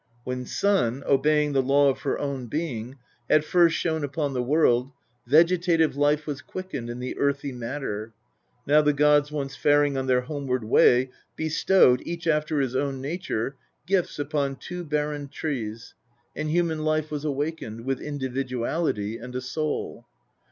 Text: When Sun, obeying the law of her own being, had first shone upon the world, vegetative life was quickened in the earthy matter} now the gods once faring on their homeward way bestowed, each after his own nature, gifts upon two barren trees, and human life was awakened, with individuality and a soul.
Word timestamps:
When 0.23 0.47
Sun, 0.47 1.03
obeying 1.05 1.53
the 1.53 1.61
law 1.61 1.87
of 1.89 1.99
her 1.99 2.17
own 2.17 2.47
being, 2.47 2.97
had 3.29 3.45
first 3.45 3.75
shone 3.77 4.03
upon 4.03 4.33
the 4.33 4.41
world, 4.41 4.89
vegetative 5.27 5.95
life 5.95 6.25
was 6.25 6.41
quickened 6.41 6.89
in 6.89 6.97
the 6.97 7.15
earthy 7.19 7.51
matter} 7.51 8.11
now 8.65 8.81
the 8.81 8.93
gods 8.93 9.31
once 9.31 9.55
faring 9.55 9.97
on 9.97 10.07
their 10.07 10.21
homeward 10.21 10.63
way 10.63 11.11
bestowed, 11.35 12.01
each 12.03 12.25
after 12.25 12.59
his 12.61 12.75
own 12.75 12.99
nature, 12.99 13.57
gifts 13.85 14.17
upon 14.17 14.55
two 14.55 14.83
barren 14.83 15.27
trees, 15.27 15.93
and 16.35 16.49
human 16.49 16.83
life 16.83 17.11
was 17.11 17.23
awakened, 17.23 17.85
with 17.85 18.01
individuality 18.01 19.17
and 19.19 19.35
a 19.35 19.39
soul. 19.41 20.07